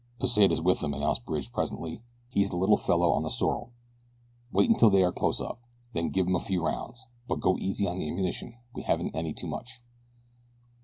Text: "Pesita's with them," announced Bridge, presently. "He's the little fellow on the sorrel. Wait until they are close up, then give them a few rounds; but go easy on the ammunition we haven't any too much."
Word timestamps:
"Pesita's 0.19 0.63
with 0.63 0.79
them," 0.79 0.95
announced 0.95 1.27
Bridge, 1.27 1.51
presently. 1.51 2.01
"He's 2.27 2.49
the 2.49 2.57
little 2.57 2.75
fellow 2.75 3.11
on 3.11 3.21
the 3.21 3.29
sorrel. 3.29 3.71
Wait 4.51 4.67
until 4.67 4.89
they 4.89 5.03
are 5.03 5.11
close 5.11 5.39
up, 5.39 5.59
then 5.93 6.09
give 6.09 6.25
them 6.25 6.35
a 6.35 6.39
few 6.39 6.65
rounds; 6.65 7.05
but 7.27 7.39
go 7.39 7.55
easy 7.59 7.87
on 7.87 7.99
the 7.99 8.09
ammunition 8.09 8.55
we 8.73 8.81
haven't 8.81 9.15
any 9.15 9.31
too 9.31 9.45
much." 9.45 9.79